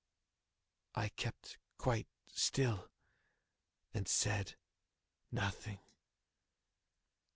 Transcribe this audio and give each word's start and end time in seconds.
I 0.95 1.09
kept 1.09 1.59
quite 1.77 2.07
still 2.31 2.89
and 3.93 4.07
said 4.07 4.55
nothing. 5.31 5.77